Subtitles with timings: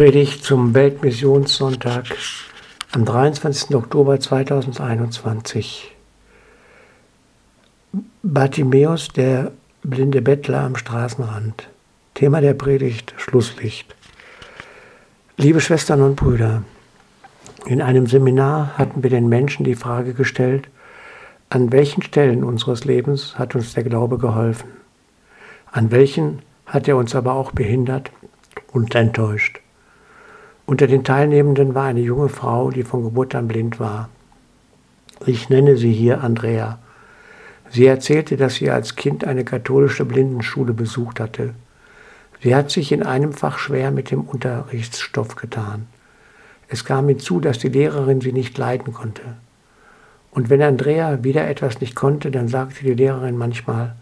[0.00, 2.04] Predigt zum Weltmissionssonntag
[2.92, 3.76] am 23.
[3.76, 5.94] Oktober 2021.
[8.22, 9.52] Bartimäus, der
[9.82, 11.68] blinde Bettler am Straßenrand.
[12.14, 13.94] Thema der Predigt Schlusslicht.
[15.36, 16.62] Liebe Schwestern und Brüder,
[17.66, 20.70] in einem Seminar hatten wir den Menschen die Frage gestellt,
[21.50, 24.70] an welchen Stellen unseres Lebens hat uns der Glaube geholfen?
[25.70, 28.10] An welchen hat er uns aber auch behindert
[28.72, 29.59] und enttäuscht?
[30.70, 34.08] Unter den Teilnehmenden war eine junge Frau, die von Geburt an blind war.
[35.26, 36.78] Ich nenne sie hier Andrea.
[37.70, 41.54] Sie erzählte, dass sie als Kind eine katholische Blindenschule besucht hatte.
[42.40, 45.88] Sie hat sich in einem Fach schwer mit dem Unterrichtsstoff getan.
[46.68, 49.22] Es kam hinzu, dass die Lehrerin sie nicht leiden konnte.
[50.30, 53.96] Und wenn Andrea wieder etwas nicht konnte, dann sagte die Lehrerin manchmal,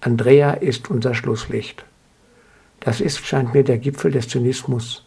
[0.00, 1.84] Andrea ist unser Schlusslicht.
[2.78, 5.05] Das ist, scheint mir, der Gipfel des Zynismus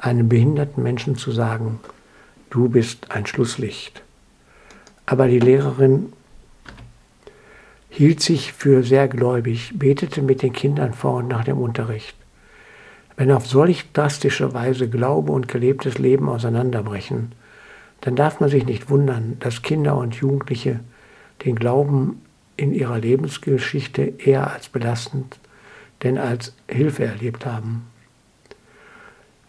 [0.00, 1.80] einem behinderten Menschen zu sagen,
[2.50, 4.02] du bist ein Schlusslicht.
[5.06, 6.12] Aber die Lehrerin
[7.88, 12.16] hielt sich für sehr gläubig, betete mit den Kindern vor und nach dem Unterricht.
[13.16, 17.32] Wenn auf solch drastische Weise Glaube und gelebtes Leben auseinanderbrechen,
[18.00, 20.80] dann darf man sich nicht wundern, dass Kinder und Jugendliche
[21.44, 22.22] den Glauben
[22.56, 25.38] in ihrer Lebensgeschichte eher als belastend
[26.02, 27.86] denn als Hilfe erlebt haben.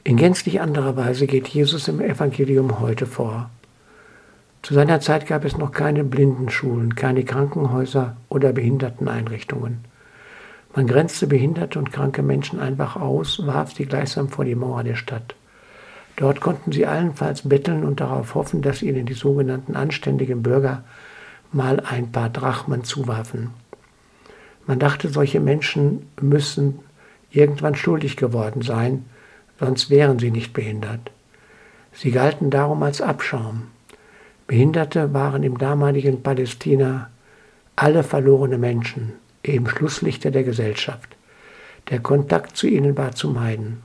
[0.04, 3.52] In gänzlich anderer Weise geht Jesus im Evangelium heute vor.
[4.64, 9.86] Zu seiner Zeit gab es noch keine Blindenschulen, keine Krankenhäuser oder Behinderteneinrichtungen.
[10.76, 14.96] Man grenzte behinderte und kranke Menschen einfach aus, warf sie gleichsam vor die Mauer der
[14.96, 15.36] Stadt.
[16.16, 20.84] Dort konnten sie allenfalls betteln und darauf hoffen, dass ihnen die sogenannten anständigen Bürger
[21.52, 23.52] mal ein paar Drachmen zuwarfen.
[24.66, 26.80] Man dachte, solche Menschen müssen
[27.30, 29.06] irgendwann schuldig geworden sein,
[29.62, 31.12] sonst wären sie nicht behindert.
[31.94, 33.67] Sie galten darum als Abschaum.
[34.48, 37.11] Behinderte waren im damaligen Palästina
[37.76, 39.14] alle verlorene Menschen,
[39.44, 41.16] eben Schlusslichter der Gesellschaft.
[41.92, 43.83] Der Kontakt zu ihnen war zu meiden.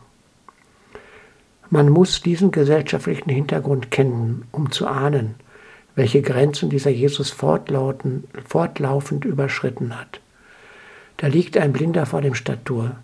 [1.68, 5.34] Man muss diesen gesellschaftlichen Hintergrund kennen, um zu ahnen,
[5.94, 10.20] welche Grenzen dieser Jesus fortlaufend überschritten hat.
[11.18, 12.96] Da liegt ein Blinder vor dem Stadttor.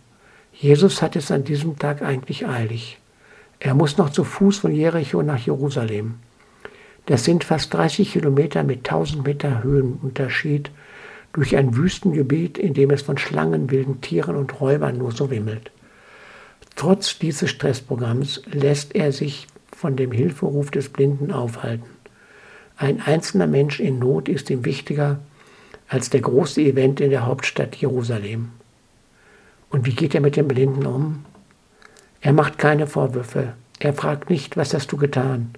[0.53, 2.99] Jesus hat es an diesem Tag eigentlich eilig.
[3.59, 6.15] Er muss noch zu Fuß von Jericho nach Jerusalem.
[7.07, 10.71] Das sind fast 30 Kilometer mit 1000 Meter Höhenunterschied
[11.33, 15.71] durch ein Wüstengebiet, in dem es von Schlangen, wilden Tieren und Räubern nur so wimmelt.
[16.77, 21.89] Trotz dieses Stressprogramms lässt er sich von dem Hilferuf des Blinden aufhalten.
[22.77, 25.21] Ein einzelner Mensch in Not ist ihm wichtiger
[25.89, 28.51] als der große Event in der Hauptstadt Jerusalem.
[29.72, 31.25] Und wie geht er mit dem Blinden um?
[32.21, 33.55] Er macht keine Vorwürfe.
[33.81, 35.55] Er fragt nicht, was hast du getan?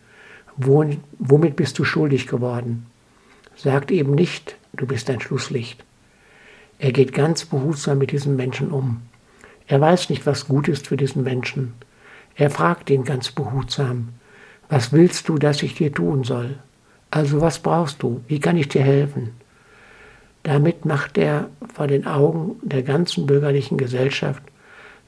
[0.56, 2.86] womit bist du schuldig geworden?
[3.56, 5.84] Sagt eben nicht, du bist ein Schlusslicht.
[6.78, 9.02] Er geht ganz behutsam mit diesem Menschen um.
[9.66, 11.72] Er weiß nicht, was gut ist für diesen Menschen.
[12.36, 14.10] Er fragt ihn ganz behutsam,
[14.69, 16.56] was willst du, dass ich dir tun soll?
[17.10, 18.22] Also was brauchst du?
[18.28, 19.31] Wie kann ich dir helfen?
[20.44, 24.43] Damit macht er vor den Augen der ganzen bürgerlichen Gesellschaft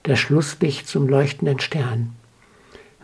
[0.02, 2.14] das Schlusslicht zum leuchtenden Stern.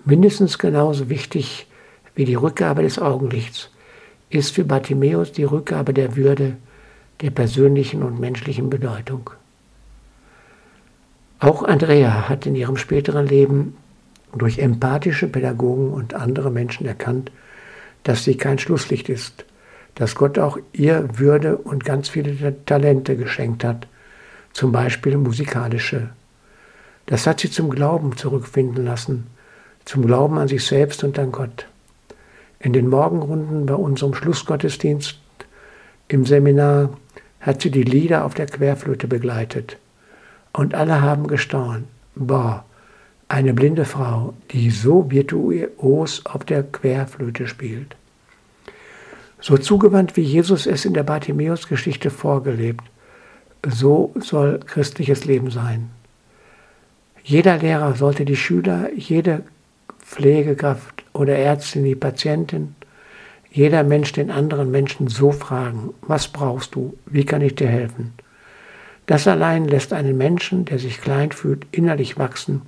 [0.04, 1.66] Mindestens genauso wichtig
[2.14, 3.70] wie die Rückgabe des Augenlichts
[4.30, 6.56] ist für Bartimäus die Rückgabe der Würde,
[7.20, 9.30] der persönlichen und menschlichen Bedeutung.
[11.38, 13.76] Auch Andrea hat in ihrem späteren Leben
[14.34, 17.30] durch empathische Pädagogen und andere Menschen erkannt,
[18.04, 19.44] dass sie kein Schlusslicht ist,
[19.94, 23.86] dass Gott auch ihr Würde und ganz viele Talente geschenkt hat,
[24.52, 26.10] zum Beispiel musikalische.
[27.06, 29.26] Das hat sie zum Glauben zurückfinden lassen,
[29.84, 31.66] zum Glauben an sich selbst und an Gott.
[32.58, 35.18] In den Morgenrunden bei unserem Schlussgottesdienst
[36.08, 36.90] im Seminar
[37.40, 39.78] hat sie die Lieder auf der Querflöte begleitet.
[40.52, 41.84] Und alle haben gestaunt.
[42.14, 42.64] Boah,
[43.28, 47.96] eine blinde Frau, die so virtuos auf der Querflöte spielt.
[49.42, 52.84] So zugewandt wie Jesus es in der Bartimäus-Geschichte vorgelebt,
[53.68, 55.90] so soll christliches Leben sein.
[57.24, 59.42] Jeder Lehrer sollte die Schüler, jede
[60.00, 62.76] Pflegekraft oder Ärztin die Patientin,
[63.50, 68.14] jeder Mensch den anderen Menschen so fragen, was brauchst du, wie kann ich dir helfen?
[69.06, 72.62] Das allein lässt einen Menschen, der sich klein fühlt, innerlich wachsen,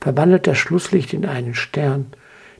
[0.00, 2.06] verwandelt das Schlusslicht in einen Stern,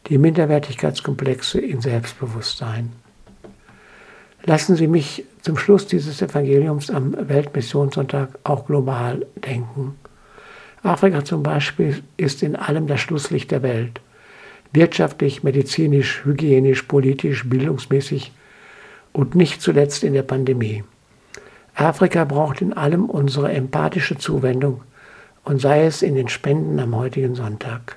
[0.08, 2.90] die Minderwertigkeitskomplexe in Selbstbewusstsein.
[4.46, 9.94] Lassen Sie mich zum Schluss dieses Evangeliums am Weltmissionssonntag auch global denken.
[10.82, 14.02] Afrika zum Beispiel ist in allem das Schlusslicht der Welt.
[14.72, 18.32] Wirtschaftlich, medizinisch, hygienisch, politisch, bildungsmäßig
[19.14, 20.84] und nicht zuletzt in der Pandemie.
[21.74, 24.82] Afrika braucht in allem unsere empathische Zuwendung
[25.44, 27.96] und sei es in den Spenden am heutigen Sonntag.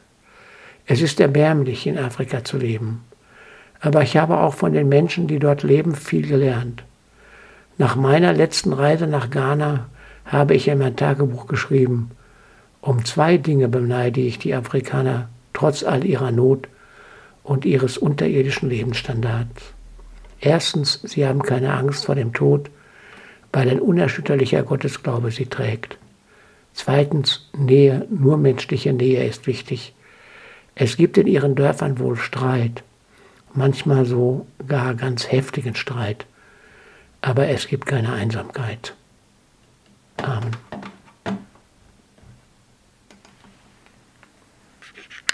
[0.86, 3.04] Es ist erbärmlich, in Afrika zu leben.
[3.80, 6.84] Aber ich habe auch von den Menschen, die dort leben, viel gelernt.
[7.78, 9.88] Nach meiner letzten Reise nach Ghana
[10.26, 12.12] habe ich in mein Tagebuch geschrieben,
[12.82, 16.68] um zwei Dinge beneide ich die Afrikaner trotz all ihrer Not
[17.44, 19.74] und ihres unterirdischen Lebensstandards.
[20.40, 22.70] Erstens, sie haben keine Angst vor dem Tod,
[23.52, 25.98] weil ein unerschütterlicher Gottesglaube sie trägt.
[26.74, 29.96] Zweitens, Nähe, nur menschliche Nähe ist wichtig.
[30.76, 32.84] Es gibt in ihren Dörfern wohl Streit,
[33.58, 36.26] manchmal so gar ganz heftigen Streit,
[37.22, 38.94] aber es gibt keine Einsamkeit.
[40.18, 40.67] Amen.